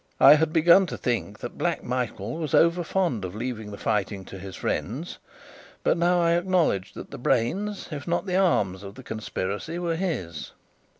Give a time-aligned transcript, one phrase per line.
[0.19, 4.25] I had begun to think that Black Michael was over fond of leaving the fighting
[4.25, 5.19] to his friends;
[5.83, 9.95] but now I acknowledged that the brains, if not the arms, of the conspiracy were
[9.97, 10.53] his.